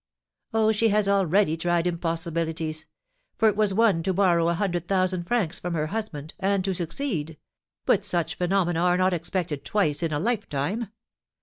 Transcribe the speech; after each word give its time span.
"Oh, 0.51 0.71
she 0.71 0.87
has 0.89 1.07
already 1.07 1.55
tried 1.55 1.85
impossibilities; 1.85 2.87
for 3.37 3.47
it 3.49 3.55
was 3.55 3.71
one 3.71 4.01
to 4.01 4.13
borrow 4.15 4.47
a 4.49 4.55
hundred 4.55 4.87
thousand 4.87 5.25
francs 5.25 5.59
from 5.59 5.75
her 5.75 5.85
husband, 5.93 6.33
and 6.39 6.65
to 6.65 6.73
succeed; 6.73 7.37
but 7.85 8.03
such 8.03 8.33
phenomena 8.33 8.79
are 8.79 8.97
not 8.97 9.13
expected 9.13 9.63
twice 9.63 10.01
in 10.01 10.11
a 10.11 10.19
lifetime. 10.19 10.87